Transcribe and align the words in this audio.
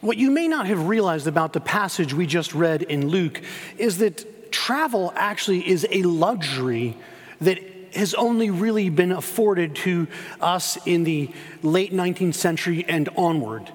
What 0.00 0.16
you 0.16 0.30
may 0.30 0.48
not 0.48 0.66
have 0.66 0.88
realized 0.88 1.26
about 1.26 1.52
the 1.52 1.60
passage 1.60 2.14
we 2.14 2.26
just 2.26 2.54
read 2.54 2.82
in 2.82 3.08
Luke 3.08 3.42
is 3.76 3.98
that 3.98 4.50
travel 4.50 5.12
actually 5.14 5.68
is 5.68 5.86
a 5.90 6.02
luxury 6.02 6.96
that 7.42 7.58
has 7.94 8.14
only 8.14 8.50
really 8.50 8.88
been 8.88 9.12
afforded 9.12 9.74
to 9.74 10.06
us 10.40 10.78
in 10.86 11.04
the 11.04 11.30
late 11.62 11.92
19th 11.92 12.34
century 12.34 12.84
and 12.88 13.10
onward. 13.16 13.70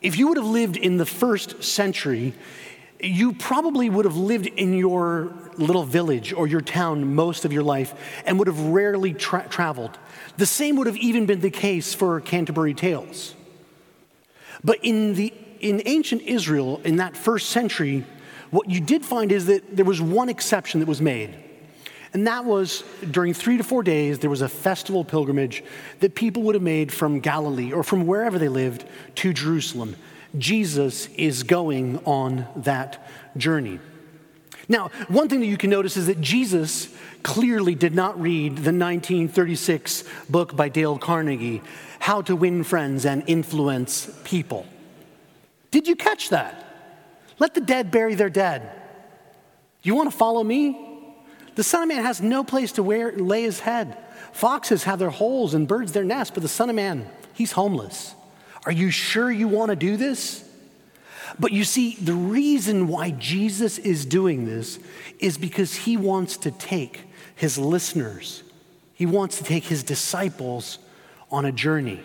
If 0.00 0.16
you 0.16 0.28
would 0.28 0.36
have 0.36 0.46
lived 0.46 0.76
in 0.76 0.98
the 0.98 1.06
first 1.06 1.64
century, 1.64 2.34
you 3.00 3.32
probably 3.32 3.90
would 3.90 4.04
have 4.04 4.16
lived 4.16 4.46
in 4.46 4.74
your 4.74 5.32
little 5.56 5.84
village 5.84 6.32
or 6.32 6.46
your 6.46 6.60
town 6.60 7.14
most 7.16 7.44
of 7.44 7.52
your 7.52 7.64
life 7.64 8.22
and 8.26 8.38
would 8.38 8.46
have 8.46 8.60
rarely 8.60 9.12
tra- 9.12 9.48
traveled. 9.48 9.98
The 10.36 10.46
same 10.46 10.76
would 10.76 10.86
have 10.86 10.96
even 10.98 11.26
been 11.26 11.40
the 11.40 11.50
case 11.50 11.94
for 11.94 12.20
Canterbury 12.20 12.74
Tales. 12.74 13.34
But 14.62 14.78
in, 14.82 15.14
the, 15.14 15.32
in 15.60 15.82
ancient 15.86 16.22
Israel, 16.22 16.80
in 16.84 16.96
that 16.96 17.16
first 17.16 17.50
century, 17.50 18.04
what 18.50 18.68
you 18.68 18.80
did 18.80 19.04
find 19.04 19.32
is 19.32 19.46
that 19.46 19.76
there 19.76 19.84
was 19.84 20.00
one 20.00 20.28
exception 20.28 20.80
that 20.80 20.88
was 20.88 21.00
made. 21.00 21.34
And 22.14 22.26
that 22.26 22.44
was 22.44 22.84
during 23.10 23.32
three 23.32 23.56
to 23.56 23.64
four 23.64 23.82
days, 23.82 24.18
there 24.18 24.28
was 24.28 24.42
a 24.42 24.48
festival 24.48 25.04
pilgrimage 25.04 25.64
that 26.00 26.14
people 26.14 26.42
would 26.42 26.54
have 26.54 26.62
made 26.62 26.92
from 26.92 27.20
Galilee 27.20 27.72
or 27.72 27.82
from 27.82 28.06
wherever 28.06 28.38
they 28.38 28.48
lived 28.48 28.84
to 29.16 29.32
Jerusalem. 29.32 29.96
Jesus 30.36 31.06
is 31.16 31.42
going 31.42 31.98
on 32.04 32.46
that 32.56 33.08
journey. 33.36 33.80
Now, 34.68 34.90
one 35.08 35.28
thing 35.28 35.40
that 35.40 35.46
you 35.46 35.56
can 35.56 35.70
notice 35.70 35.96
is 35.96 36.06
that 36.06 36.20
Jesus 36.20 36.94
clearly 37.22 37.74
did 37.74 37.94
not 37.94 38.20
read 38.20 38.52
the 38.56 38.72
1936 38.72 40.04
book 40.30 40.56
by 40.56 40.68
Dale 40.68 40.98
Carnegie, 40.98 41.62
How 42.00 42.22
to 42.22 42.36
Win 42.36 42.64
Friends 42.64 43.04
and 43.04 43.22
Influence 43.26 44.10
People. 44.24 44.66
Did 45.70 45.88
you 45.88 45.96
catch 45.96 46.30
that? 46.30 46.58
Let 47.38 47.54
the 47.54 47.60
dead 47.60 47.90
bury 47.90 48.14
their 48.14 48.30
dead. 48.30 48.70
You 49.82 49.94
want 49.94 50.10
to 50.10 50.16
follow 50.16 50.44
me? 50.44 50.88
The 51.54 51.64
Son 51.64 51.82
of 51.82 51.88
Man 51.88 52.04
has 52.04 52.20
no 52.20 52.44
place 52.44 52.72
to 52.72 52.82
lay 52.82 53.42
his 53.42 53.60
head. 53.60 53.96
Foxes 54.32 54.84
have 54.84 54.98
their 54.98 55.10
holes 55.10 55.54
and 55.54 55.68
birds 55.68 55.92
their 55.92 56.04
nests, 56.04 56.32
but 56.32 56.42
the 56.42 56.48
Son 56.48 56.70
of 56.70 56.76
Man, 56.76 57.08
he's 57.34 57.52
homeless. 57.52 58.14
Are 58.64 58.72
you 58.72 58.90
sure 58.90 59.30
you 59.30 59.48
want 59.48 59.70
to 59.70 59.76
do 59.76 59.96
this? 59.96 60.48
But 61.38 61.52
you 61.52 61.64
see, 61.64 61.96
the 61.96 62.14
reason 62.14 62.88
why 62.88 63.10
Jesus 63.10 63.78
is 63.78 64.04
doing 64.04 64.44
this 64.44 64.78
is 65.18 65.38
because 65.38 65.74
he 65.74 65.96
wants 65.96 66.36
to 66.38 66.50
take 66.50 67.02
his 67.34 67.58
listeners, 67.58 68.42
he 68.94 69.06
wants 69.06 69.38
to 69.38 69.44
take 69.44 69.64
his 69.64 69.82
disciples 69.82 70.78
on 71.30 71.44
a 71.44 71.52
journey. 71.52 72.00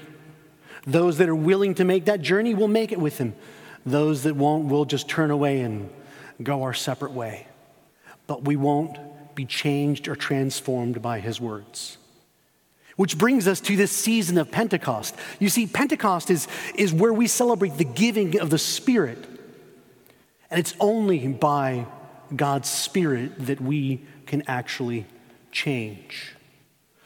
Those 0.85 1.17
that 1.17 1.27
are 1.27 1.35
willing 1.35 1.75
to 1.75 1.83
make 1.83 2.05
that 2.05 2.21
journey 2.21 2.53
will 2.53 2.69
make 2.69 2.91
it 2.91 2.99
with 2.99 3.17
him. 3.17 3.35
Those 3.85 4.23
that 4.23 4.35
won't 4.35 4.69
will 4.69 4.85
just 4.85 5.09
turn 5.09 5.31
away 5.31 5.61
and 5.61 5.89
go 6.41 6.63
our 6.63 6.73
separate 6.73 7.11
way. 7.11 7.47
But 8.25 8.45
we 8.45 8.55
won't 8.55 8.97
be 9.35 9.45
changed 9.45 10.07
or 10.07 10.15
transformed 10.15 11.01
by 11.01 11.19
his 11.19 11.39
words. 11.39 11.97
Which 12.97 13.17
brings 13.17 13.47
us 13.47 13.61
to 13.61 13.75
this 13.75 13.91
season 13.91 14.37
of 14.37 14.51
Pentecost. 14.51 15.15
You 15.39 15.49
see, 15.49 15.65
Pentecost 15.65 16.29
is, 16.29 16.47
is 16.75 16.93
where 16.93 17.13
we 17.13 17.27
celebrate 17.27 17.77
the 17.77 17.85
giving 17.85 18.39
of 18.39 18.49
the 18.49 18.57
Spirit. 18.57 19.25
And 20.51 20.59
it's 20.59 20.75
only 20.79 21.27
by 21.29 21.85
God's 22.35 22.69
Spirit 22.69 23.45
that 23.45 23.61
we 23.61 24.03
can 24.25 24.43
actually 24.47 25.05
change. 25.51 26.33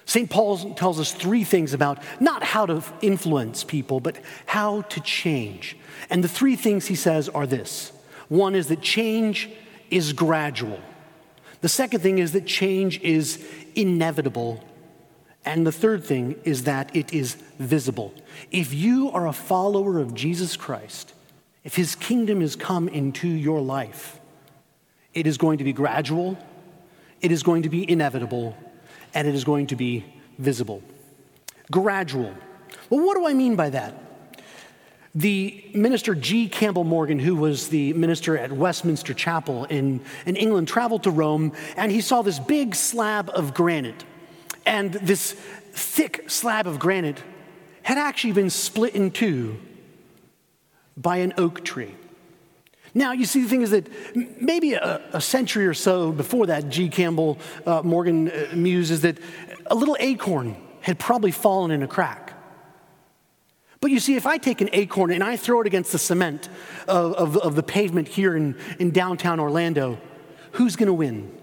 St. 0.05 0.29
Paul 0.29 0.73
tells 0.73 0.99
us 0.99 1.13
three 1.13 1.43
things 1.43 1.73
about 1.73 1.99
not 2.19 2.43
how 2.43 2.65
to 2.65 2.83
influence 3.01 3.63
people, 3.63 3.99
but 3.99 4.17
how 4.45 4.81
to 4.81 4.99
change. 4.99 5.77
And 6.09 6.23
the 6.23 6.27
three 6.27 6.55
things 6.55 6.87
he 6.87 6.95
says 6.95 7.29
are 7.29 7.47
this 7.47 7.91
one 8.27 8.55
is 8.55 8.67
that 8.67 8.81
change 8.81 9.49
is 9.89 10.13
gradual. 10.13 10.79
The 11.61 11.69
second 11.69 11.99
thing 11.99 12.17
is 12.17 12.31
that 12.31 12.45
change 12.45 12.99
is 13.01 13.45
inevitable. 13.75 14.63
And 15.43 15.65
the 15.65 15.71
third 15.71 16.03
thing 16.03 16.35
is 16.43 16.63
that 16.65 16.95
it 16.95 17.13
is 17.13 17.35
visible. 17.57 18.13
If 18.51 18.73
you 18.73 19.11
are 19.11 19.27
a 19.27 19.33
follower 19.33 19.99
of 19.99 20.13
Jesus 20.13 20.55
Christ, 20.55 21.13
if 21.63 21.75
his 21.75 21.95
kingdom 21.95 22.41
has 22.41 22.55
come 22.55 22.87
into 22.87 23.27
your 23.27 23.61
life, 23.61 24.19
it 25.13 25.27
is 25.27 25.37
going 25.37 25.57
to 25.57 25.63
be 25.63 25.73
gradual, 25.73 26.37
it 27.21 27.31
is 27.31 27.43
going 27.43 27.63
to 27.63 27.69
be 27.69 27.89
inevitable, 27.89 28.55
and 29.13 29.27
it 29.27 29.35
is 29.35 29.43
going 29.43 29.67
to 29.67 29.75
be 29.75 30.05
visible. 30.37 30.81
Gradual. 31.69 32.33
Well, 32.89 33.05
what 33.05 33.15
do 33.17 33.27
I 33.27 33.33
mean 33.33 33.55
by 33.55 33.69
that? 33.71 33.95
The 35.13 35.69
minister 35.73 36.15
G. 36.15 36.47
Campbell 36.47 36.85
Morgan, 36.85 37.19
who 37.19 37.35
was 37.35 37.67
the 37.67 37.91
minister 37.93 38.37
at 38.37 38.51
Westminster 38.51 39.13
Chapel 39.13 39.65
in, 39.65 39.99
in 40.25 40.37
England, 40.37 40.69
traveled 40.69 41.03
to 41.03 41.11
Rome 41.11 41.51
and 41.75 41.91
he 41.91 41.99
saw 41.99 42.21
this 42.21 42.39
big 42.39 42.75
slab 42.75 43.29
of 43.29 43.53
granite. 43.53 44.05
And 44.65 44.93
this 44.93 45.33
thick 45.33 46.29
slab 46.29 46.67
of 46.67 46.79
granite 46.79 47.23
had 47.83 47.97
actually 47.97 48.33
been 48.33 48.49
split 48.49 48.95
in 48.95 49.11
two 49.11 49.59
by 50.95 51.17
an 51.17 51.33
oak 51.37 51.63
tree. 51.63 51.95
Now, 52.93 53.13
you 53.13 53.25
see, 53.25 53.41
the 53.41 53.47
thing 53.47 53.61
is 53.61 53.71
that 53.71 53.87
maybe 54.41 54.73
a, 54.73 55.01
a 55.13 55.21
century 55.21 55.65
or 55.65 55.73
so 55.73 56.11
before 56.11 56.47
that, 56.47 56.69
G. 56.69 56.89
Campbell 56.89 57.37
uh, 57.65 57.81
Morgan 57.83 58.29
uh, 58.29 58.47
mused 58.53 58.91
is 58.91 59.01
that 59.01 59.17
a 59.67 59.75
little 59.75 59.95
acorn 59.99 60.57
had 60.81 60.99
probably 60.99 61.31
fallen 61.31 61.71
in 61.71 61.83
a 61.83 61.87
crack. 61.87 62.33
But 63.79 63.91
you 63.91 63.99
see, 63.99 64.15
if 64.15 64.27
I 64.27 64.37
take 64.37 64.61
an 64.61 64.69
acorn 64.73 65.11
and 65.11 65.23
I 65.23 65.37
throw 65.37 65.61
it 65.61 65.67
against 65.67 65.91
the 65.91 65.97
cement 65.97 66.49
of, 66.87 67.13
of, 67.13 67.37
of 67.37 67.55
the 67.55 67.63
pavement 67.63 68.07
here 68.07 68.35
in, 68.35 68.55
in 68.77 68.91
downtown 68.91 69.39
Orlando, 69.39 69.97
who's 70.51 70.75
going 70.75 70.87
to 70.87 70.93
win? 70.93 71.35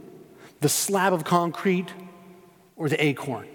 The 0.61 0.69
slab 0.69 1.13
of 1.13 1.25
concrete 1.25 1.93
or 2.79 2.89
the 2.89 3.05
acorn? 3.05 3.47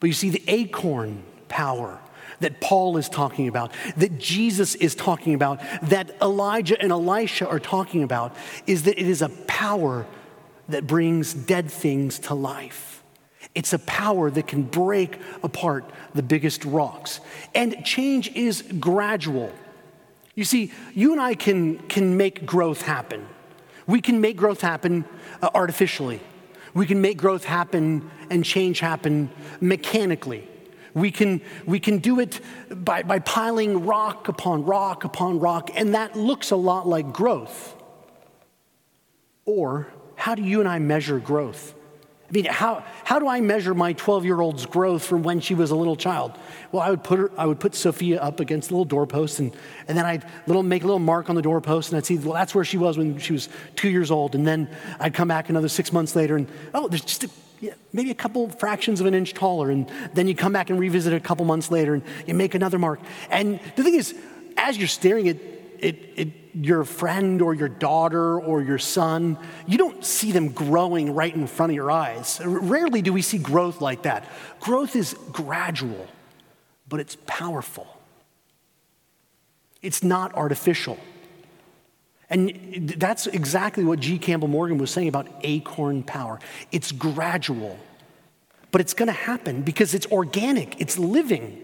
But 0.00 0.06
you 0.06 0.14
see, 0.14 0.30
the 0.30 0.42
acorn 0.48 1.22
power 1.48 2.00
that 2.40 2.60
Paul 2.60 2.96
is 2.96 3.08
talking 3.08 3.46
about, 3.46 3.72
that 3.96 4.18
Jesus 4.18 4.74
is 4.74 4.94
talking 4.94 5.34
about, 5.34 5.60
that 5.82 6.16
Elijah 6.20 6.80
and 6.80 6.90
Elisha 6.90 7.46
are 7.46 7.60
talking 7.60 8.02
about, 8.02 8.34
is 8.66 8.84
that 8.84 8.98
it 8.98 9.06
is 9.06 9.22
a 9.22 9.28
power 9.46 10.06
that 10.68 10.86
brings 10.86 11.34
dead 11.34 11.70
things 11.70 12.18
to 12.20 12.34
life. 12.34 13.02
It's 13.54 13.72
a 13.72 13.78
power 13.80 14.30
that 14.30 14.46
can 14.46 14.62
break 14.62 15.18
apart 15.42 15.84
the 16.14 16.22
biggest 16.22 16.64
rocks. 16.64 17.20
And 17.54 17.84
change 17.84 18.32
is 18.34 18.62
gradual. 18.80 19.52
You 20.34 20.44
see, 20.44 20.72
you 20.94 21.12
and 21.12 21.20
I 21.20 21.34
can, 21.34 21.78
can 21.88 22.16
make 22.16 22.46
growth 22.46 22.82
happen. 22.82 23.26
We 23.86 24.00
can 24.00 24.20
make 24.20 24.36
growth 24.36 24.62
happen 24.62 25.04
uh, 25.42 25.50
artificially. 25.54 26.20
We 26.74 26.86
can 26.86 27.00
make 27.00 27.18
growth 27.18 27.44
happen 27.44 28.10
and 28.30 28.44
change 28.44 28.80
happen 28.80 29.30
mechanically. 29.60 30.48
We 30.94 31.10
can, 31.10 31.40
we 31.66 31.80
can 31.80 31.98
do 31.98 32.20
it 32.20 32.40
by, 32.70 33.02
by 33.02 33.18
piling 33.20 33.86
rock 33.86 34.28
upon 34.28 34.64
rock 34.64 35.04
upon 35.04 35.40
rock, 35.40 35.70
and 35.74 35.94
that 35.94 36.16
looks 36.16 36.50
a 36.50 36.56
lot 36.56 36.86
like 36.86 37.12
growth. 37.12 37.74
Or, 39.44 39.88
how 40.16 40.34
do 40.34 40.42
you 40.42 40.60
and 40.60 40.68
I 40.68 40.78
measure 40.78 41.18
growth? 41.18 41.74
I 42.32 42.34
mean, 42.34 42.44
how, 42.46 42.82
how 43.04 43.18
do 43.18 43.28
I 43.28 43.42
measure 43.42 43.74
my 43.74 43.92
12 43.92 44.24
year 44.24 44.40
old's 44.40 44.64
growth 44.64 45.04
from 45.04 45.22
when 45.22 45.40
she 45.40 45.54
was 45.54 45.70
a 45.70 45.76
little 45.76 45.96
child? 45.96 46.32
Well, 46.70 46.82
I 46.82 46.88
would 46.88 47.04
put, 47.04 47.18
her, 47.18 47.30
I 47.36 47.44
would 47.44 47.60
put 47.60 47.74
Sophia 47.74 48.22
up 48.22 48.40
against 48.40 48.70
the 48.70 48.74
little 48.74 48.86
doorpost, 48.86 49.38
and, 49.38 49.54
and 49.86 49.98
then 49.98 50.06
I'd 50.06 50.24
little, 50.46 50.62
make 50.62 50.82
a 50.82 50.86
little 50.86 50.98
mark 50.98 51.28
on 51.28 51.36
the 51.36 51.42
doorpost, 51.42 51.90
and 51.90 51.98
I'd 51.98 52.06
see, 52.06 52.16
well, 52.16 52.32
that's 52.32 52.54
where 52.54 52.64
she 52.64 52.78
was 52.78 52.96
when 52.96 53.18
she 53.18 53.34
was 53.34 53.50
two 53.76 53.90
years 53.90 54.10
old. 54.10 54.34
And 54.34 54.46
then 54.46 54.70
I'd 54.98 55.12
come 55.12 55.28
back 55.28 55.50
another 55.50 55.68
six 55.68 55.92
months 55.92 56.16
later, 56.16 56.36
and 56.36 56.48
oh, 56.72 56.88
there's 56.88 57.04
just 57.04 57.24
a, 57.24 57.30
yeah, 57.60 57.74
maybe 57.92 58.10
a 58.10 58.14
couple 58.14 58.48
fractions 58.48 59.02
of 59.02 59.06
an 59.06 59.12
inch 59.12 59.34
taller. 59.34 59.70
And 59.70 59.92
then 60.14 60.26
you 60.26 60.34
come 60.34 60.54
back 60.54 60.70
and 60.70 60.80
revisit 60.80 61.12
it 61.12 61.16
a 61.16 61.20
couple 61.20 61.44
months 61.44 61.70
later, 61.70 61.92
and 61.92 62.02
you 62.26 62.32
make 62.32 62.54
another 62.54 62.78
mark. 62.78 63.00
And 63.28 63.60
the 63.76 63.84
thing 63.84 63.94
is, 63.94 64.14
as 64.56 64.78
you're 64.78 64.88
staring 64.88 65.28
at 65.28 65.36
it, 65.80 66.12
it 66.16 66.41
your 66.54 66.84
friend 66.84 67.40
or 67.40 67.54
your 67.54 67.68
daughter 67.68 68.38
or 68.38 68.62
your 68.62 68.78
son, 68.78 69.38
you 69.66 69.78
don't 69.78 70.04
see 70.04 70.32
them 70.32 70.48
growing 70.50 71.14
right 71.14 71.34
in 71.34 71.46
front 71.46 71.72
of 71.72 71.76
your 71.76 71.90
eyes. 71.90 72.40
Rarely 72.44 73.02
do 73.02 73.12
we 73.12 73.22
see 73.22 73.38
growth 73.38 73.80
like 73.80 74.02
that. 74.02 74.24
Growth 74.60 74.94
is 74.96 75.14
gradual, 75.32 76.06
but 76.88 77.00
it's 77.00 77.16
powerful. 77.26 77.86
It's 79.80 80.02
not 80.02 80.34
artificial. 80.34 80.98
And 82.30 82.94
that's 82.96 83.26
exactly 83.26 83.84
what 83.84 84.00
G. 84.00 84.18
Campbell 84.18 84.48
Morgan 84.48 84.78
was 84.78 84.90
saying 84.90 85.08
about 85.08 85.28
acorn 85.42 86.02
power. 86.02 86.40
It's 86.70 86.90
gradual, 86.90 87.78
but 88.70 88.80
it's 88.80 88.94
going 88.94 89.08
to 89.08 89.12
happen 89.12 89.62
because 89.62 89.92
it's 89.92 90.06
organic, 90.06 90.80
it's 90.80 90.98
living. 90.98 91.62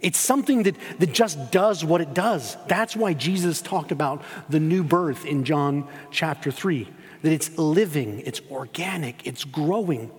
It's 0.00 0.18
something 0.18 0.64
that, 0.64 0.76
that 0.98 1.12
just 1.12 1.50
does 1.50 1.84
what 1.84 2.00
it 2.00 2.14
does. 2.14 2.56
That's 2.66 2.94
why 2.94 3.14
Jesus 3.14 3.62
talked 3.62 3.92
about 3.92 4.22
the 4.48 4.60
new 4.60 4.84
birth 4.84 5.24
in 5.24 5.44
John 5.44 5.88
chapter 6.10 6.50
3, 6.50 6.88
that 7.22 7.32
it's 7.32 7.56
living, 7.58 8.22
it's 8.24 8.40
organic, 8.50 9.26
it's 9.26 9.44
growing. 9.44 10.10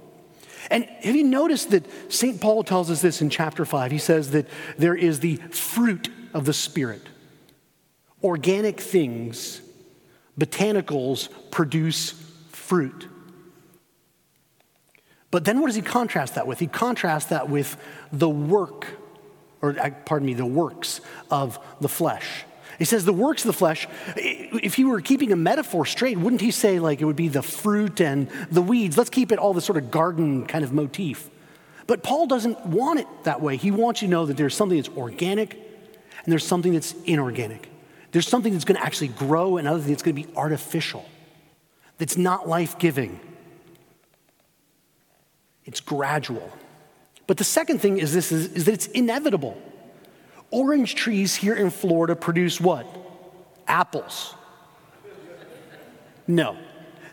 And 0.69 0.85
have 0.85 1.15
you 1.15 1.23
noticed 1.23 1.71
that 1.71 1.85
St. 2.11 2.41
Paul 2.41 2.63
tells 2.63 2.91
us 2.91 3.01
this 3.01 3.21
in 3.21 3.29
chapter 3.29 3.65
5? 3.65 3.91
He 3.91 3.97
says 3.97 4.31
that 4.31 4.47
there 4.77 4.95
is 4.95 5.19
the 5.19 5.37
fruit 5.37 6.09
of 6.33 6.45
the 6.45 6.53
Spirit. 6.53 7.03
Organic 8.23 8.79
things, 8.79 9.61
botanicals, 10.37 11.29
produce 11.51 12.11
fruit. 12.49 13.07
But 15.31 15.45
then 15.45 15.59
what 15.59 15.67
does 15.67 15.75
he 15.75 15.81
contrast 15.81 16.35
that 16.35 16.47
with? 16.47 16.59
He 16.59 16.67
contrasts 16.67 17.27
that 17.27 17.49
with 17.49 17.77
the 18.11 18.29
work, 18.29 18.87
or 19.61 19.79
uh, 19.79 19.89
pardon 20.05 20.25
me, 20.25 20.33
the 20.33 20.45
works 20.45 21.01
of 21.31 21.59
the 21.81 21.89
flesh. 21.89 22.45
He 22.77 22.85
says 22.85 23.05
the 23.05 23.13
works 23.13 23.43
of 23.43 23.47
the 23.47 23.57
flesh, 23.57 23.87
if 24.15 24.75
he 24.75 24.83
were 24.83 25.01
keeping 25.01 25.31
a 25.31 25.35
metaphor 25.35 25.85
straight, 25.85 26.17
wouldn't 26.17 26.41
he 26.41 26.51
say 26.51 26.79
like 26.79 27.01
it 27.01 27.05
would 27.05 27.15
be 27.15 27.27
the 27.27 27.41
fruit 27.41 27.99
and 28.01 28.29
the 28.51 28.61
weeds? 28.61 28.97
Let's 28.97 29.09
keep 29.09 29.31
it 29.31 29.39
all 29.39 29.53
this 29.53 29.65
sort 29.65 29.77
of 29.77 29.89
garden 29.89 30.45
kind 30.45 30.63
of 30.63 30.73
motif. 30.73 31.29
But 31.87 32.03
Paul 32.03 32.27
doesn't 32.27 32.65
want 32.65 32.99
it 32.99 33.07
that 33.23 33.41
way. 33.41 33.57
He 33.57 33.71
wants 33.71 34.01
you 34.01 34.07
to 34.07 34.11
know 34.11 34.25
that 34.27 34.37
there's 34.37 34.55
something 34.55 34.77
that's 34.77 34.95
organic 34.95 35.53
and 35.53 36.31
there's 36.31 36.45
something 36.45 36.73
that's 36.73 36.93
inorganic. 37.05 37.69
There's 38.11 38.27
something 38.27 38.53
that's 38.53 38.65
going 38.65 38.79
to 38.79 38.85
actually 38.85 39.09
grow 39.09 39.57
and 39.57 39.67
other 39.67 39.79
thing 39.79 39.91
that's 39.91 40.03
going 40.03 40.15
to 40.15 40.27
be 40.27 40.35
artificial, 40.35 41.05
that's 41.97 42.17
not 42.17 42.47
life 42.47 42.77
giving. 42.77 43.19
It's 45.65 45.79
gradual. 45.79 46.51
But 47.27 47.37
the 47.37 47.43
second 47.43 47.79
thing 47.79 47.97
is 47.97 48.13
this 48.13 48.31
is, 48.31 48.53
is 48.53 48.65
that 48.65 48.73
it's 48.73 48.87
inevitable. 48.87 49.61
Orange 50.49 50.95
trees 50.95 51.35
here 51.35 51.53
in 51.53 51.69
Florida 51.69 52.15
produce 52.15 52.59
what? 52.59 52.87
Apples. 53.67 54.33
No, 56.25 56.57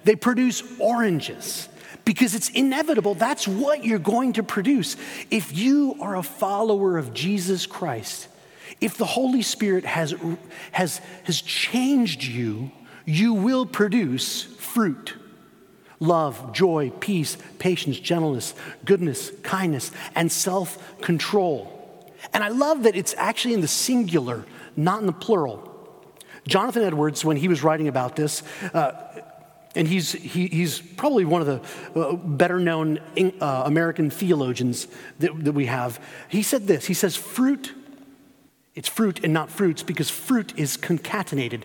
they 0.04 0.16
produce 0.16 0.62
oranges 0.78 1.68
because 2.04 2.34
it's 2.34 2.48
inevitable. 2.50 3.14
That's 3.14 3.46
what 3.48 3.84
you're 3.84 3.98
going 3.98 4.34
to 4.34 4.42
produce. 4.42 4.96
If 5.30 5.56
you 5.56 5.96
are 6.00 6.16
a 6.16 6.22
follower 6.22 6.98
of 6.98 7.12
Jesus 7.14 7.66
Christ, 7.66 8.28
if 8.80 8.96
the 8.96 9.04
Holy 9.04 9.42
Spirit 9.42 9.84
has, 9.84 10.14
has, 10.72 11.00
has 11.24 11.40
changed 11.40 12.22
you, 12.22 12.70
you 13.04 13.34
will 13.34 13.66
produce 13.66 14.42
fruit 14.42 15.14
love, 16.00 16.52
joy, 16.52 16.90
peace, 17.00 17.36
patience, 17.58 17.98
gentleness, 17.98 18.54
goodness, 18.84 19.30
kindness, 19.42 19.90
and 20.14 20.30
self 20.30 21.00
control. 21.00 21.70
And 22.32 22.42
I 22.42 22.48
love 22.48 22.84
that 22.84 22.96
it's 22.96 23.14
actually 23.18 23.54
in 23.54 23.60
the 23.60 23.68
singular, 23.68 24.44
not 24.76 25.00
in 25.00 25.06
the 25.06 25.12
plural. 25.12 25.70
Jonathan 26.46 26.82
Edwards, 26.82 27.24
when 27.24 27.36
he 27.36 27.48
was 27.48 27.62
writing 27.62 27.88
about 27.88 28.16
this, 28.16 28.42
uh, 28.74 28.92
and 29.74 29.88
he's, 29.88 30.12
he, 30.12 30.46
he's 30.46 30.80
probably 30.80 31.24
one 31.24 31.40
of 31.40 31.46
the 31.46 32.00
uh, 32.00 32.14
better 32.14 32.60
known 32.60 32.98
uh, 33.40 33.62
American 33.66 34.08
theologians 34.08 34.86
that, 35.18 35.44
that 35.44 35.52
we 35.52 35.66
have. 35.66 36.00
He 36.28 36.42
said 36.42 36.66
this 36.66 36.86
He 36.86 36.94
says, 36.94 37.16
Fruit, 37.16 37.72
it's 38.74 38.88
fruit 38.88 39.24
and 39.24 39.32
not 39.32 39.50
fruits 39.50 39.82
because 39.82 40.10
fruit 40.10 40.56
is 40.56 40.76
concatenated. 40.76 41.64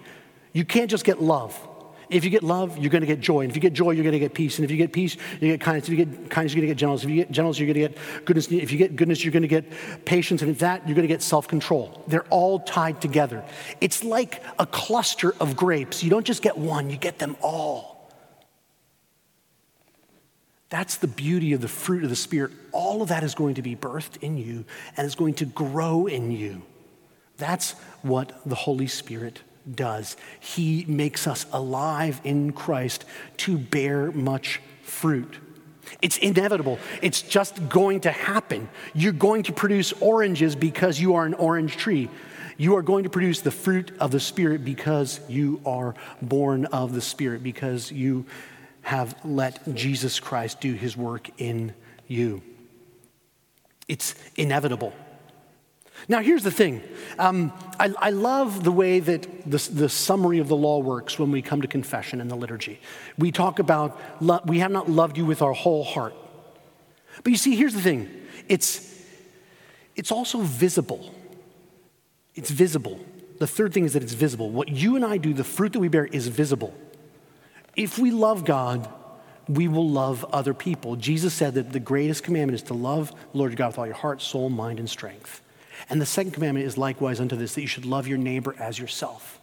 You 0.53 0.65
can't 0.65 0.89
just 0.89 1.05
get 1.05 1.21
love. 1.21 1.68
If 2.09 2.23
you 2.23 2.31
get 2.31 2.41
love, 2.41 2.77
you're 2.77 2.89
going 2.89 3.01
to 3.01 3.07
get 3.07 3.19
joy. 3.19 3.41
And 3.41 3.51
if 3.51 3.55
you 3.55 3.61
get 3.61 3.73
joy, 3.73 3.91
you're 3.91 4.03
going 4.03 4.13
to 4.13 4.19
get 4.19 4.33
peace. 4.33 4.57
And 4.57 4.65
if 4.65 4.71
you 4.71 4.77
get 4.77 4.91
peace, 4.91 5.15
you 5.39 5.51
get 5.51 5.61
kindness. 5.61 5.87
If 5.87 5.97
you 5.97 6.05
get 6.05 6.29
kindness, 6.29 6.53
you're 6.53 6.61
going 6.61 6.69
to 6.69 6.73
get 6.73 6.77
gentleness. 6.77 7.03
If 7.03 7.09
you 7.09 7.15
get 7.17 7.31
gentleness, 7.31 7.59
you're 7.59 7.73
going 7.73 7.89
to 7.91 7.93
get 7.93 8.25
goodness. 8.25 8.51
If 8.51 8.71
you 8.71 8.77
get 8.79 8.95
goodness, 8.95 9.23
you're 9.23 9.31
going 9.31 9.43
to 9.43 9.47
get 9.47 10.05
patience. 10.05 10.41
And 10.41 10.49
if 10.49 10.59
that, 10.59 10.87
you're 10.87 10.95
going 10.95 11.07
to 11.07 11.13
get 11.13 11.21
self 11.21 11.47
control. 11.47 12.03
They're 12.07 12.25
all 12.29 12.59
tied 12.61 12.99
together. 12.99 13.45
It's 13.79 14.03
like 14.03 14.41
a 14.57 14.65
cluster 14.65 15.35
of 15.39 15.55
grapes. 15.55 16.03
You 16.03 16.09
don't 16.09 16.25
just 16.25 16.41
get 16.41 16.57
one, 16.57 16.89
you 16.89 16.97
get 16.97 17.19
them 17.19 17.37
all. 17.41 17.99
That's 20.69 20.97
the 20.97 21.07
beauty 21.07 21.53
of 21.53 21.61
the 21.61 21.67
fruit 21.67 22.03
of 22.03 22.09
the 22.09 22.15
Spirit. 22.15 22.51
All 22.71 23.01
of 23.01 23.09
that 23.09 23.23
is 23.23 23.33
going 23.33 23.55
to 23.55 23.61
be 23.61 23.75
birthed 23.75 24.21
in 24.21 24.37
you 24.37 24.65
and 24.95 25.05
is 25.05 25.15
going 25.15 25.33
to 25.35 25.45
grow 25.45 26.05
in 26.05 26.31
you. 26.31 26.61
That's 27.37 27.71
what 28.01 28.39
the 28.45 28.55
Holy 28.55 28.87
Spirit 28.87 29.41
does. 29.73 30.17
He 30.39 30.85
makes 30.87 31.27
us 31.27 31.45
alive 31.51 32.21
in 32.23 32.51
Christ 32.51 33.05
to 33.37 33.57
bear 33.57 34.11
much 34.11 34.61
fruit. 34.83 35.37
It's 36.01 36.17
inevitable. 36.17 36.79
It's 37.01 37.21
just 37.21 37.69
going 37.69 38.01
to 38.01 38.11
happen. 38.11 38.69
You're 38.93 39.11
going 39.11 39.43
to 39.43 39.53
produce 39.53 39.91
oranges 39.93 40.55
because 40.55 40.99
you 40.99 41.15
are 41.15 41.25
an 41.25 41.33
orange 41.33 41.77
tree. 41.77 42.09
You 42.57 42.75
are 42.75 42.81
going 42.81 43.05
to 43.05 43.09
produce 43.09 43.41
the 43.41 43.51
fruit 43.51 43.91
of 43.99 44.11
the 44.11 44.19
Spirit 44.19 44.65
because 44.65 45.19
you 45.29 45.61
are 45.65 45.95
born 46.21 46.65
of 46.65 46.93
the 46.93 47.01
Spirit, 47.01 47.41
because 47.41 47.91
you 47.91 48.25
have 48.81 49.15
let 49.23 49.75
Jesus 49.75 50.19
Christ 50.19 50.59
do 50.59 50.73
his 50.73 50.97
work 50.97 51.29
in 51.37 51.73
you. 52.07 52.41
It's 53.87 54.13
inevitable. 54.35 54.93
Now, 56.07 56.21
here's 56.21 56.43
the 56.43 56.51
thing 56.51 56.81
um, 57.17 57.51
I, 57.79 57.93
I, 57.97 58.09
love 58.11 58.63
the 58.63 58.71
way 58.71 58.99
that 58.99 59.23
the, 59.49 59.57
the, 59.71 59.89
summary 59.89 60.39
of 60.39 60.47
the 60.47 60.55
law 60.55 60.79
works 60.79 61.19
when 61.19 61.31
we 61.31 61.41
come 61.41 61.61
to 61.61 61.67
confession 61.67 62.21
in 62.21 62.27
the 62.27 62.35
liturgy. 62.35 62.79
We 63.17 63.31
talk 63.31 63.59
about, 63.59 63.99
lo- 64.21 64.41
we 64.45 64.59
have 64.59 64.71
not 64.71 64.89
loved 64.89 65.17
you 65.17 65.25
with 65.25 65.41
our 65.41 65.53
whole 65.53 65.83
heart. 65.83 66.13
But 67.23 67.31
you 67.31 67.37
see, 67.37 67.55
here's 67.55 67.73
the 67.73 67.81
thing 67.81 68.09
it's, 68.47 69.03
it's 69.95 70.11
also 70.11 70.39
visible. 70.39 71.13
It's 72.35 72.51
visible. 72.51 72.99
The 73.39 73.47
third 73.47 73.73
thing 73.73 73.85
is 73.85 73.93
that 73.93 74.03
it's 74.03 74.13
visible. 74.13 74.49
What 74.49 74.69
you 74.69 74.95
and 74.95 75.03
I 75.03 75.17
do, 75.17 75.33
the 75.33 75.43
fruit 75.43 75.73
that 75.73 75.79
we 75.79 75.87
bear, 75.87 76.05
is 76.05 76.27
visible. 76.27 76.73
If 77.75 77.97
we 77.97 78.11
love 78.11 78.45
God, 78.45 78.89
we 79.47 79.67
will 79.67 79.89
love 79.89 80.25
other 80.31 80.53
people. 80.53 80.95
Jesus 80.95 81.33
said 81.33 81.55
that 81.55 81.71
the 81.73 81.79
greatest 81.79 82.23
commandment 82.23 82.55
is 82.55 82.63
to 82.67 82.73
love 82.73 83.11
the 83.31 83.37
Lord 83.37 83.51
your 83.51 83.57
God 83.57 83.67
with 83.67 83.79
all 83.79 83.85
your 83.85 83.95
heart, 83.95 84.21
soul, 84.21 84.49
mind, 84.49 84.79
and 84.79 84.89
strength. 84.89 85.41
And 85.89 86.01
the 86.01 86.05
second 86.05 86.31
commandment 86.31 86.65
is 86.65 86.77
likewise 86.77 87.19
unto 87.19 87.35
this 87.35 87.55
that 87.55 87.61
you 87.61 87.67
should 87.67 87.85
love 87.85 88.07
your 88.07 88.17
neighbor 88.17 88.55
as 88.59 88.77
yourself. 88.79 89.39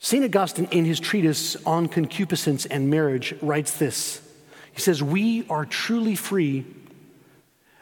St. 0.00 0.22
Augustine, 0.24 0.68
in 0.70 0.84
his 0.84 1.00
treatise 1.00 1.56
on 1.64 1.88
concupiscence 1.88 2.66
and 2.66 2.90
marriage, 2.90 3.34
writes 3.40 3.78
this 3.78 4.20
He 4.72 4.80
says, 4.80 5.02
We 5.02 5.46
are 5.48 5.64
truly 5.64 6.14
free 6.14 6.66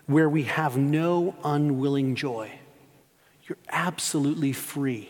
where 0.07 0.29
we 0.29 0.45
have 0.45 0.77
no 0.77 1.35
unwilling 1.43 2.15
joy. 2.15 2.53
You're 3.49 3.59
absolutely 3.69 4.53
free 4.53 5.09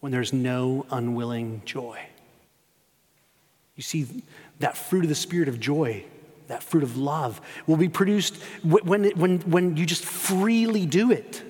when 0.00 0.12
there's 0.12 0.32
no 0.32 0.86
unwilling 0.90 1.62
joy. 1.64 2.00
You 3.76 3.82
see, 3.82 4.06
that 4.58 4.76
fruit 4.76 5.04
of 5.04 5.08
the 5.08 5.14
Spirit 5.14 5.48
of 5.48 5.58
joy 5.58 6.04
that 6.48 6.62
fruit 6.62 6.82
of 6.82 6.96
love 6.96 7.40
will 7.66 7.76
be 7.76 7.88
produced 7.88 8.36
when, 8.62 9.04
when, 9.10 9.38
when 9.40 9.76
you 9.76 9.86
just 9.86 10.04
freely 10.04 10.86
do 10.86 11.10
it. 11.10 11.42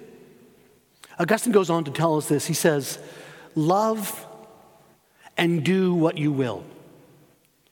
Augustine 1.18 1.52
goes 1.52 1.70
on 1.70 1.84
to 1.84 1.90
tell 1.90 2.16
us 2.16 2.28
this. 2.28 2.46
He 2.46 2.54
says, 2.54 2.98
Love 3.54 4.26
and 5.36 5.64
do 5.64 5.94
what 5.94 6.18
you 6.18 6.30
will. 6.30 6.64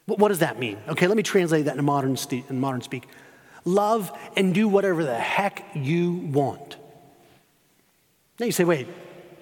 What 0.07 0.29
does 0.29 0.39
that 0.39 0.59
mean? 0.59 0.79
Okay, 0.89 1.09
let 1.09 1.17
me 1.17 1.23
translate 1.25 1.65
that 1.65 1.77
in 1.77 1.85
modern, 1.85 2.17
in 2.31 2.61
modern 2.61 2.81
speak. 2.81 3.09
Love 3.65 4.17
and 4.37 4.55
do 4.55 4.69
whatever 4.69 5.05
the 5.05 5.17
heck 5.17 5.67
you 5.75 6.13
want. 6.13 6.77
Now 8.39 8.47
you 8.47 8.53
say, 8.53 8.63
wait, 8.63 8.87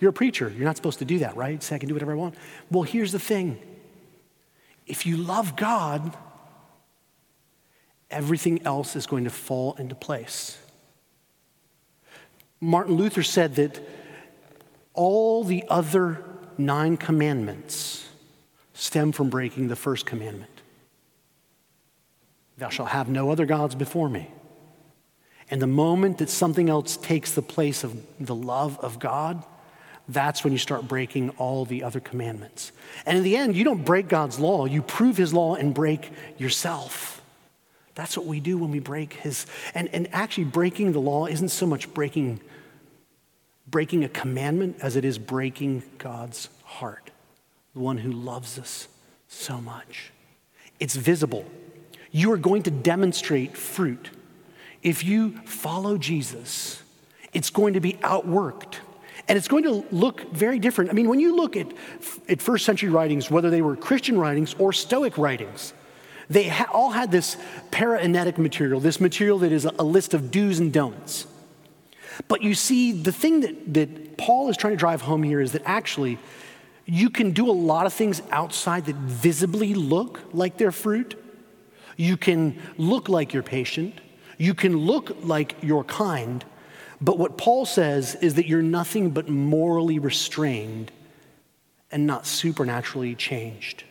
you're 0.00 0.11
a 0.11 0.14
preacher. 0.14 0.49
You're 0.49 0.64
not 0.64 0.76
supposed 0.76 1.00
to 1.00 1.04
do 1.04 1.18
that, 1.18 1.37
right? 1.37 1.62
Say, 1.62 1.76
I 1.76 1.78
can 1.78 1.88
do 1.88 1.94
whatever 1.94 2.12
I 2.12 2.16
want. 2.16 2.35
Well, 2.70 2.85
here's 2.85 3.12
the 3.12 3.18
thing 3.18 3.61
if 4.87 5.04
you 5.06 5.16
love 5.16 5.56
God, 5.56 6.16
everything 8.11 8.64
else 8.66 8.96
is 8.96 9.06
going 9.06 9.25
to 9.25 9.30
fall 9.30 9.75
into 9.75 9.94
place. 9.94 10.58
Martin 12.61 12.94
Luther 12.94 13.23
said 13.23 13.56
that 13.56 13.80
all 14.94 15.44
the 15.44 15.64
other 15.68 16.25
nine 16.56 16.96
commandments 16.96 18.08
stem 18.73 19.12
from 19.12 19.28
breaking 19.28 19.68
the 19.68 19.76
first 19.76 20.06
commandment 20.06 20.50
Thou 22.56 22.68
shalt 22.68 22.90
have 22.90 23.08
no 23.08 23.30
other 23.30 23.46
gods 23.46 23.75
before 23.75 24.08
me. 24.08 24.30
And 25.50 25.61
the 25.61 25.66
moment 25.66 26.18
that 26.18 26.30
something 26.30 26.70
else 26.70 26.96
takes 26.96 27.32
the 27.32 27.42
place 27.42 27.84
of 27.84 28.00
the 28.18 28.34
love 28.34 28.78
of 28.78 28.99
God, 28.99 29.42
that's 30.08 30.44
when 30.44 30.52
you 30.52 30.58
start 30.58 30.87
breaking 30.87 31.30
all 31.30 31.64
the 31.64 31.82
other 31.82 32.00
commandments. 32.00 32.73
And 33.06 33.18
in 33.18 33.25
the 33.25 33.37
end, 33.37 33.56
you 33.56 33.64
don't 33.64 33.84
break 33.84 34.08
God's 34.08 34.38
law, 34.38 34.66
you 34.66 34.82
prove 34.82 35.16
his 35.16 35.34
law 35.34 35.56
and 35.56 35.75
break 35.75 36.11
yourself. 36.38 37.23
That's 37.94 38.16
what 38.16 38.26
we 38.26 38.40
do 38.40 38.58
when 38.58 38.70
we 38.70 38.80
break 38.80 39.14
his. 39.14 39.46
And, 39.74 39.88
and 39.92 40.08
actually, 40.12 40.44
breaking 40.44 40.92
the 40.92 41.00
law 41.00 41.26
isn't 41.26 41.50
so 41.50 41.66
much 41.66 41.92
breaking, 41.94 42.40
breaking 43.68 44.04
a 44.04 44.08
commandment 44.08 44.78
as 44.82 44.96
it 44.96 45.04
is 45.04 45.18
breaking 45.18 45.84
God's 45.98 46.48
heart, 46.64 47.10
the 47.72 47.80
one 47.80 47.98
who 47.98 48.10
loves 48.10 48.58
us 48.58 48.88
so 49.28 49.60
much. 49.60 50.12
It's 50.80 50.96
visible. 50.96 51.44
You 52.10 52.32
are 52.32 52.36
going 52.36 52.62
to 52.64 52.70
demonstrate 52.70 53.56
fruit. 53.56 54.10
If 54.82 55.04
you 55.04 55.38
follow 55.44 55.96
Jesus, 55.96 56.82
it's 57.32 57.50
going 57.50 57.74
to 57.74 57.80
be 57.80 57.94
outworked. 57.94 58.76
And 59.26 59.38
it's 59.38 59.48
going 59.48 59.64
to 59.64 59.86
look 59.90 60.30
very 60.32 60.58
different. 60.58 60.90
I 60.90 60.92
mean, 60.92 61.08
when 61.08 61.20
you 61.20 61.34
look 61.34 61.56
at, 61.56 61.72
at 62.28 62.42
first 62.42 62.66
century 62.66 62.90
writings, 62.90 63.30
whether 63.30 63.50
they 63.50 63.62
were 63.62 63.76
Christian 63.76 64.18
writings 64.18 64.54
or 64.58 64.72
Stoic 64.72 65.16
writings, 65.16 65.72
they 66.28 66.49
ha- 66.49 66.69
all 66.73 66.90
had 66.90 67.11
this 67.11 67.37
paraenetic 67.71 68.38
material, 68.38 68.81
this 68.81 69.00
material 69.00 69.38
that 69.40 69.52
is 69.52 69.64
a, 69.64 69.75
a 69.78 69.85
list 69.85 70.14
of 70.14 70.31
do's 70.31 70.59
and 70.59 70.73
don'ts. 70.73 71.26
But 72.28 72.43
you 72.43 72.54
see, 72.54 72.93
the 72.93 73.12
thing 73.12 73.40
that, 73.40 73.75
that 73.75 74.16
Paul 74.16 74.49
is 74.49 74.57
trying 74.57 74.73
to 74.73 74.78
drive 74.78 75.02
home 75.02 75.23
here 75.23 75.40
is 75.40 75.52
that 75.52 75.62
actually 75.64 76.19
you 76.87 77.11
can 77.11 77.33
do 77.33 77.50
a 77.50 77.52
lot 77.52 77.87
of 77.87 77.93
things 77.93 78.23
outside 78.31 78.87
that 78.87 78.97
visibly 78.97 79.75
look 79.75 80.21
like 80.33 80.59
they're 80.59 80.73
fruit. 80.73 81.21
You 81.97 82.16
can 82.16 82.61
look 82.76 83.09
like 83.09 83.33
you're 83.33 83.43
patient. 83.43 84.00
You 84.38 84.54
can 84.54 84.76
look 84.76 85.16
like 85.23 85.57
you're 85.62 85.85
kind. 85.85 86.45
But 87.00 87.19
what 87.19 87.38
Paul 87.38 87.66
says 87.66 88.14
is 88.16 88.35
that 88.35 88.47
you're 88.47 88.62
nothing 88.62 89.11
but 89.11 89.28
morally 89.28 89.99
restrained 89.99 90.90
and 91.90 92.07
not 92.07 92.26
supernaturally 92.26 93.14
changed. 93.14 93.85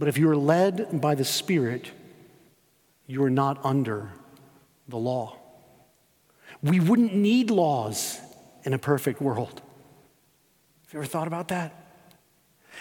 But 0.00 0.08
if 0.08 0.16
you 0.16 0.30
are 0.30 0.36
led 0.36 0.98
by 0.98 1.14
the 1.14 1.26
Spirit, 1.26 1.90
you 3.06 3.22
are 3.22 3.28
not 3.28 3.62
under 3.62 4.08
the 4.88 4.96
law. 4.96 5.36
We 6.62 6.80
wouldn't 6.80 7.14
need 7.14 7.50
laws 7.50 8.18
in 8.64 8.72
a 8.72 8.78
perfect 8.78 9.20
world. 9.20 9.60
Have 10.86 10.94
you 10.94 11.00
ever 11.00 11.06
thought 11.06 11.26
about 11.26 11.48
that? 11.48 11.74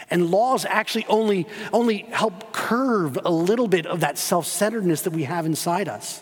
And 0.10 0.32
laws 0.32 0.64
actually 0.64 1.06
only, 1.10 1.46
only 1.74 2.08
help 2.10 2.54
curve 2.54 3.20
a 3.26 3.32
little 3.32 3.68
bit 3.68 3.86
of 3.86 4.00
that 4.00 4.18
self 4.18 4.46
centeredness 4.46 5.02
that 5.02 5.12
we 5.12 5.24
have 5.24 5.46
inside 5.46 5.90
us. 5.90 6.22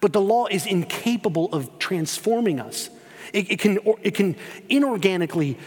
But 0.00 0.14
the 0.14 0.20
law 0.22 0.46
is 0.46 0.64
incapable 0.64 1.52
of 1.52 1.78
transforming 1.78 2.58
us. 2.58 2.88
It, 3.34 3.50
it, 3.50 3.58
can, 3.58 3.78
it 4.02 4.14
can 4.14 4.34
inorganically 4.70 5.58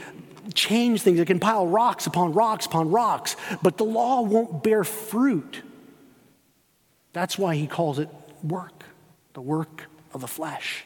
change 0.54 1.02
things, 1.02 1.20
it 1.20 1.26
can 1.26 1.40
pile 1.40 1.68
rocks 1.68 2.06
upon 2.06 2.34
rocks 2.34 2.66
upon 2.66 2.92
rocks, 2.92 3.36
but 3.62 3.78
the 3.78 3.84
law 3.84 4.22
won't 4.22 4.64
bear 4.64 4.84
fruit. 4.84 5.62
That's 7.14 7.38
why 7.38 7.56
he 7.56 7.68
calls 7.68 8.00
it 8.00 8.10
work, 8.44 8.84
the 9.34 9.42
work 9.42 9.86
of 10.14 10.22
the 10.22 10.28
flesh, 10.28 10.84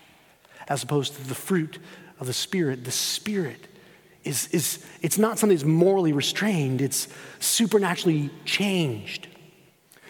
as 0.67 0.83
opposed 0.83 1.15
to 1.15 1.27
the 1.27 1.35
fruit 1.35 1.79
of 2.19 2.27
the 2.27 2.33
Spirit. 2.33 2.83
The 2.83 2.91
Spirit 2.91 3.67
is, 4.23 4.47
is 4.49 4.85
it's 5.01 5.17
not 5.17 5.39
something 5.39 5.57
that's 5.57 5.67
morally 5.67 6.13
restrained, 6.13 6.81
it's 6.81 7.07
supernaturally 7.39 8.29
changed. 8.45 9.27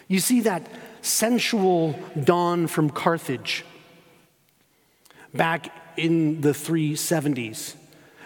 You 0.08 0.20
see 0.20 0.40
that 0.40 0.68
sensual 1.02 1.98
dawn 2.24 2.66
from 2.66 2.90
Carthage 2.90 3.64
back 5.32 5.72
in 5.96 6.40
the 6.40 6.50
370s 6.50 7.74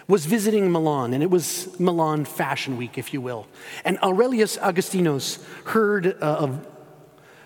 was 0.07 0.25
visiting 0.25 0.71
Milan, 0.71 1.13
and 1.13 1.23
it 1.23 1.29
was 1.29 1.79
Milan 1.79 2.25
Fashion 2.25 2.77
Week, 2.77 2.97
if 2.97 3.13
you 3.13 3.21
will. 3.21 3.47
And 3.85 3.97
Aurelius 3.99 4.57
Augustinus 4.57 5.39
heard 5.65 6.17
uh, 6.21 6.47
a, 6.47 6.61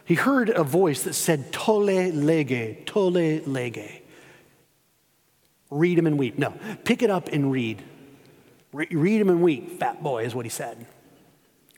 he 0.05 0.15
heard 0.15 0.49
a 0.49 0.63
voice 0.63 1.03
that 1.03 1.13
said, 1.13 1.51
Tolle 1.51 2.11
lege, 2.11 2.85
tolle 2.85 3.41
lege. 3.45 4.01
Read 5.69 5.99
him 5.99 6.07
and 6.07 6.17
weep. 6.17 6.37
No, 6.37 6.53
pick 6.85 7.01
it 7.01 7.09
up 7.09 7.27
and 7.27 7.51
read. 7.51 7.83
Re- 8.73 8.87
read 8.89 9.21
him 9.21 9.29
and 9.29 9.41
weep, 9.41 9.79
fat 9.79 10.01
boy, 10.01 10.23
is 10.23 10.33
what 10.33 10.45
he 10.45 10.49
said. 10.49 10.85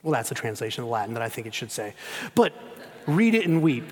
Well, 0.02 0.12
that's 0.12 0.30
a 0.30 0.34
translation 0.34 0.84
of 0.84 0.90
Latin 0.90 1.14
that 1.14 1.22
I 1.22 1.28
think 1.28 1.46
it 1.46 1.54
should 1.54 1.70
say. 1.70 1.94
But 2.34 2.54
read 3.06 3.34
it 3.34 3.46
and 3.46 3.62
weep. 3.62 3.84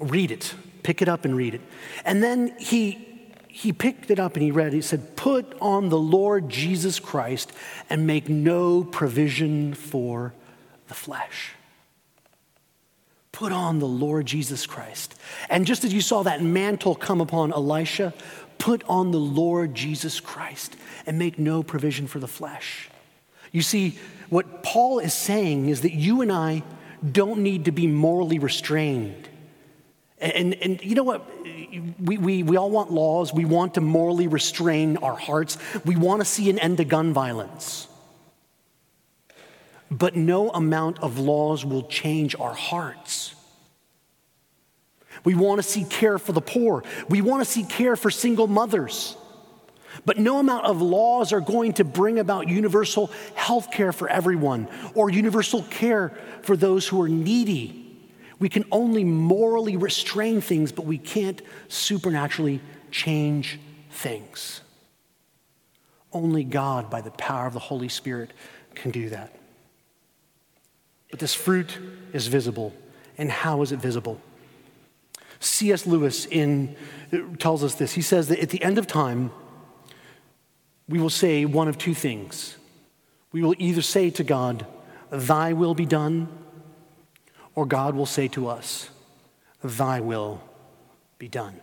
Read 0.00 0.30
it. 0.30 0.54
Pick 0.82 1.00
it 1.00 1.08
up 1.08 1.24
and 1.24 1.36
read 1.36 1.54
it. 1.54 1.60
And 2.04 2.22
then 2.22 2.56
he 2.58 3.13
he 3.54 3.72
picked 3.72 4.10
it 4.10 4.18
up 4.18 4.34
and 4.34 4.42
he 4.42 4.50
read, 4.50 4.68
it. 4.68 4.72
he 4.72 4.80
said, 4.82 5.14
Put 5.14 5.56
on 5.60 5.88
the 5.88 5.98
Lord 5.98 6.48
Jesus 6.48 6.98
Christ 6.98 7.52
and 7.88 8.04
make 8.04 8.28
no 8.28 8.82
provision 8.82 9.74
for 9.74 10.34
the 10.88 10.94
flesh. 10.94 11.52
Put 13.30 13.52
on 13.52 13.78
the 13.78 13.86
Lord 13.86 14.26
Jesus 14.26 14.66
Christ. 14.66 15.14
And 15.48 15.66
just 15.66 15.84
as 15.84 15.94
you 15.94 16.00
saw 16.00 16.24
that 16.24 16.42
mantle 16.42 16.96
come 16.96 17.20
upon 17.20 17.52
Elisha, 17.52 18.12
put 18.58 18.82
on 18.88 19.12
the 19.12 19.20
Lord 19.20 19.72
Jesus 19.72 20.18
Christ 20.18 20.74
and 21.06 21.16
make 21.16 21.38
no 21.38 21.62
provision 21.62 22.08
for 22.08 22.18
the 22.18 22.26
flesh. 22.26 22.90
You 23.52 23.62
see, 23.62 23.96
what 24.30 24.64
Paul 24.64 24.98
is 24.98 25.14
saying 25.14 25.68
is 25.68 25.82
that 25.82 25.92
you 25.92 26.22
and 26.22 26.32
I 26.32 26.64
don't 27.08 27.44
need 27.44 27.66
to 27.66 27.72
be 27.72 27.86
morally 27.86 28.40
restrained. 28.40 29.28
And, 30.18 30.54
and 30.54 30.82
you 30.82 30.96
know 30.96 31.04
what? 31.04 31.28
We, 31.98 32.18
we, 32.18 32.42
we 32.42 32.56
all 32.56 32.70
want 32.70 32.90
laws. 32.90 33.32
We 33.32 33.44
want 33.44 33.74
to 33.74 33.80
morally 33.80 34.28
restrain 34.28 34.96
our 34.98 35.16
hearts. 35.16 35.58
We 35.84 35.96
want 35.96 36.20
to 36.20 36.24
see 36.24 36.50
an 36.50 36.58
end 36.58 36.78
to 36.78 36.84
gun 36.84 37.12
violence. 37.12 37.88
But 39.90 40.16
no 40.16 40.50
amount 40.50 41.00
of 41.00 41.18
laws 41.18 41.64
will 41.64 41.84
change 41.84 42.34
our 42.38 42.54
hearts. 42.54 43.34
We 45.24 45.34
want 45.34 45.62
to 45.62 45.62
see 45.62 45.84
care 45.84 46.18
for 46.18 46.32
the 46.32 46.40
poor. 46.40 46.84
We 47.08 47.22
want 47.22 47.44
to 47.44 47.50
see 47.50 47.64
care 47.64 47.96
for 47.96 48.10
single 48.10 48.46
mothers. 48.46 49.16
But 50.04 50.18
no 50.18 50.38
amount 50.38 50.66
of 50.66 50.82
laws 50.82 51.32
are 51.32 51.40
going 51.40 51.74
to 51.74 51.84
bring 51.84 52.18
about 52.18 52.48
universal 52.48 53.10
health 53.34 53.70
care 53.70 53.92
for 53.92 54.08
everyone 54.08 54.68
or 54.94 55.10
universal 55.10 55.62
care 55.64 56.12
for 56.42 56.56
those 56.56 56.88
who 56.88 57.00
are 57.00 57.08
needy. 57.08 57.83
We 58.44 58.50
can 58.50 58.66
only 58.70 59.04
morally 59.04 59.78
restrain 59.78 60.42
things, 60.42 60.70
but 60.70 60.84
we 60.84 60.98
can't 60.98 61.40
supernaturally 61.68 62.60
change 62.90 63.58
things. 63.90 64.60
Only 66.12 66.44
God, 66.44 66.90
by 66.90 67.00
the 67.00 67.10
power 67.12 67.46
of 67.46 67.54
the 67.54 67.58
Holy 67.58 67.88
Spirit, 67.88 68.34
can 68.74 68.90
do 68.90 69.08
that. 69.08 69.34
But 71.10 71.20
this 71.20 71.32
fruit 71.32 71.78
is 72.12 72.26
visible. 72.26 72.74
And 73.16 73.30
how 73.30 73.62
is 73.62 73.72
it 73.72 73.78
visible? 73.78 74.20
C.S. 75.40 75.86
Lewis 75.86 76.26
in, 76.26 76.76
tells 77.38 77.64
us 77.64 77.76
this. 77.76 77.92
He 77.92 78.02
says 78.02 78.28
that 78.28 78.40
at 78.40 78.50
the 78.50 78.62
end 78.62 78.76
of 78.76 78.86
time, 78.86 79.30
we 80.86 81.00
will 81.00 81.08
say 81.08 81.46
one 81.46 81.66
of 81.66 81.78
two 81.78 81.94
things. 81.94 82.58
We 83.32 83.42
will 83.42 83.54
either 83.56 83.80
say 83.80 84.10
to 84.10 84.22
God, 84.22 84.66
Thy 85.10 85.54
will 85.54 85.74
be 85.74 85.86
done, 85.86 86.43
or 87.54 87.66
God 87.66 87.94
will 87.94 88.06
say 88.06 88.28
to 88.28 88.48
us, 88.48 88.90
Thy 89.62 90.00
will 90.00 90.42
be 91.18 91.28
done. 91.28 91.60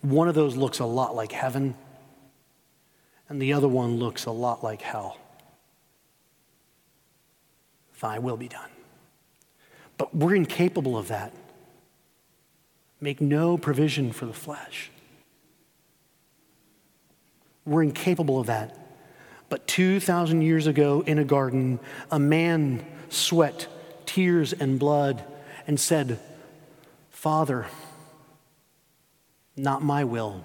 One 0.00 0.28
of 0.28 0.34
those 0.34 0.56
looks 0.56 0.78
a 0.78 0.84
lot 0.84 1.14
like 1.14 1.32
heaven, 1.32 1.74
and 3.28 3.40
the 3.40 3.52
other 3.52 3.68
one 3.68 3.98
looks 3.98 4.26
a 4.26 4.30
lot 4.30 4.62
like 4.62 4.82
hell. 4.82 5.18
Thy 8.00 8.18
will 8.18 8.36
be 8.36 8.48
done. 8.48 8.70
But 9.96 10.14
we're 10.14 10.34
incapable 10.34 10.96
of 10.96 11.08
that. 11.08 11.32
Make 13.00 13.20
no 13.20 13.56
provision 13.56 14.12
for 14.12 14.26
the 14.26 14.32
flesh. 14.32 14.90
We're 17.64 17.82
incapable 17.82 18.40
of 18.40 18.46
that. 18.46 18.83
But 19.54 19.68
2,000 19.68 20.42
years 20.42 20.66
ago 20.66 21.04
in 21.06 21.20
a 21.20 21.24
garden, 21.24 21.78
a 22.10 22.18
man 22.18 22.84
sweat, 23.08 23.68
tears, 24.04 24.52
and 24.52 24.80
blood 24.80 25.22
and 25.68 25.78
said, 25.78 26.18
Father, 27.10 27.66
not 29.56 29.80
my 29.80 30.02
will, 30.02 30.42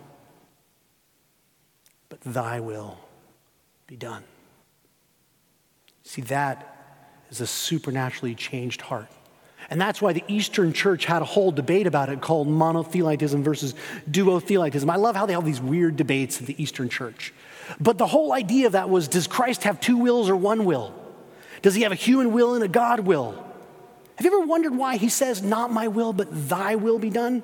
but 2.09 2.21
thy 2.21 2.59
will 2.59 2.99
be 3.87 3.95
done. 3.95 4.23
See, 6.03 6.21
that 6.21 7.01
is 7.31 7.41
a 7.41 7.47
supernaturally 7.47 8.35
changed 8.35 8.81
heart. 8.81 9.07
And 9.71 9.81
that's 9.81 10.03
why 10.03 10.13
the 10.13 10.23
Eastern 10.27 10.71
church 10.71 11.05
had 11.05 11.23
a 11.23 11.25
whole 11.25 11.51
debate 11.51 11.87
about 11.87 12.09
it 12.09 12.21
called 12.21 12.47
monothelitism 12.47 13.41
versus 13.41 13.73
duothelitism. 14.11 14.87
I 14.87 14.97
love 14.97 15.15
how 15.15 15.25
they 15.25 15.33
have 15.33 15.45
these 15.45 15.61
weird 15.61 15.95
debates 15.95 16.39
in 16.39 16.45
the 16.45 16.61
Eastern 16.61 16.89
church. 16.89 17.33
But 17.79 17.97
the 17.97 18.07
whole 18.07 18.33
idea 18.33 18.67
of 18.67 18.73
that 18.73 18.89
was 18.89 19.07
does 19.07 19.27
Christ 19.27 19.63
have 19.63 19.79
two 19.79 19.97
wills 19.97 20.29
or 20.29 20.35
one 20.35 20.65
will? 20.65 20.93
Does 21.61 21.75
he 21.75 21.83
have 21.83 21.91
a 21.91 21.95
human 21.95 22.31
will 22.31 22.55
and 22.55 22.63
a 22.63 22.67
God 22.67 23.01
will? 23.01 23.31
Have 24.15 24.25
you 24.25 24.35
ever 24.35 24.45
wondered 24.45 24.75
why 24.75 24.97
he 24.97 25.09
says, 25.09 25.41
Not 25.41 25.71
my 25.71 25.87
will, 25.87 26.13
but 26.13 26.49
thy 26.49 26.75
will 26.75 26.99
be 26.99 27.09
done? 27.09 27.43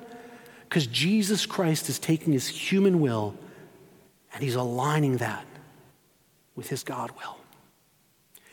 Because 0.68 0.86
Jesus 0.86 1.46
Christ 1.46 1.88
is 1.88 1.98
taking 1.98 2.32
his 2.32 2.48
human 2.48 3.00
will 3.00 3.34
and 4.34 4.42
he's 4.42 4.56
aligning 4.56 5.18
that 5.18 5.46
with 6.54 6.68
his 6.68 6.82
God 6.82 7.10
will. 7.12 7.38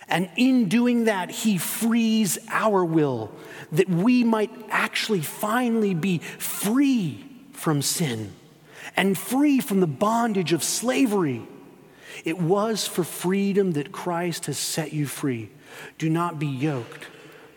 And 0.07 0.29
in 0.35 0.69
doing 0.69 1.05
that, 1.05 1.31
he 1.31 1.57
frees 1.57 2.37
our 2.49 2.83
will 2.85 3.31
that 3.71 3.89
we 3.89 4.23
might 4.23 4.51
actually 4.69 5.21
finally 5.21 5.93
be 5.93 6.19
free 6.19 7.25
from 7.51 7.81
sin 7.81 8.33
and 8.95 9.17
free 9.17 9.59
from 9.59 9.79
the 9.79 9.87
bondage 9.87 10.53
of 10.53 10.63
slavery. 10.63 11.41
It 12.25 12.37
was 12.39 12.87
for 12.87 13.03
freedom 13.03 13.73
that 13.73 13.91
Christ 13.91 14.45
has 14.45 14.57
set 14.57 14.93
you 14.93 15.05
free. 15.05 15.49
Do 15.97 16.09
not 16.09 16.39
be 16.39 16.47
yoked 16.47 17.07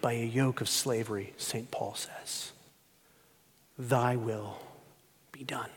by 0.01 0.13
a 0.13 0.25
yoke 0.25 0.61
of 0.61 0.69
slavery, 0.69 1.33
St. 1.37 1.71
Paul 1.71 1.95
says. 1.95 2.53
Thy 3.79 4.17
will 4.17 4.59
be 5.33 5.45
done. 5.45 5.71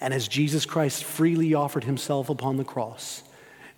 And 0.00 0.12
as 0.12 0.28
Jesus 0.28 0.66
Christ 0.66 1.04
freely 1.04 1.54
offered 1.54 1.84
himself 1.84 2.28
upon 2.28 2.56
the 2.56 2.64
cross, 2.64 3.22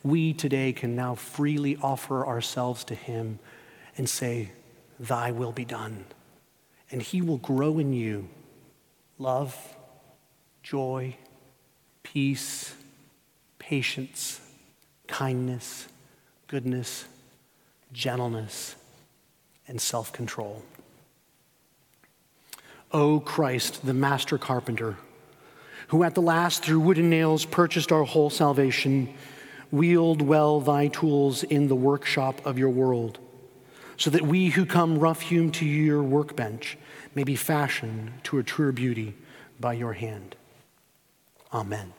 we 0.03 0.33
today 0.33 0.73
can 0.73 0.97
now 0.97 1.15
freely 1.15 1.77
offer 1.83 2.27
ourselves 2.27 2.85
to 2.85 2.95
him 2.95 3.39
and 3.97 4.09
say, 4.09 4.51
Thy 4.99 5.31
will 5.31 5.53
be 5.53 5.65
done. 5.65 6.05
And 6.91 7.03
he 7.03 7.23
will 7.23 7.39
grow 7.39 7.79
in 7.79 7.93
you 7.93 8.29
love, 9.19 9.77
joy, 10.63 11.17
peace, 12.03 12.75
patience, 13.69 14.41
kindness, 15.09 15.89
goodness, 16.47 17.05
gentleness, 17.93 18.77
and 19.67 19.79
self 19.79 20.11
control. 20.11 20.63
O 22.93 23.21
Christ, 23.21 23.85
the 23.85 23.93
master 23.93 24.39
carpenter, 24.39 24.97
who 25.89 26.03
at 26.03 26.15
the 26.15 26.23
last 26.23 26.65
through 26.65 26.81
wooden 26.81 27.11
nails 27.11 27.45
purchased 27.45 27.93
our 27.93 28.05
whole 28.05 28.31
salvation, 28.31 29.13
wield 29.71 30.23
well 30.23 30.63
thy 30.63 30.89
tools 30.89 31.43
in 31.43 31.69
the 31.69 31.77
workshop 31.77 32.41
of 32.47 32.59
your 32.59 32.71
world, 32.71 33.19
so 33.99 34.09
that 34.09 34.23
we 34.23 34.49
who 34.49 34.65
come 34.65 34.99
rough 34.99 35.21
hewn 35.21 35.53
to 35.53 35.67
your 35.67 36.03
workbench 36.03 36.79
may 37.15 37.23
be 37.23 37.37
fashioned 37.37 38.13
to 38.25 38.39
a 38.39 38.43
truer 38.43 38.73
beauty 38.73 39.15
by 39.61 39.75
your 39.75 39.93
hand. 39.93 40.37
Amen. 41.53 41.93